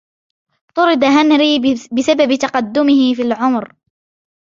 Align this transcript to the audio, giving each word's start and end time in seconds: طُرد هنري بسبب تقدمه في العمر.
طُرد 0.75 1.03
هنري 1.03 1.59
بسبب 1.91 2.35
تقدمه 2.39 3.13
في 3.15 3.21
العمر. 3.21 3.73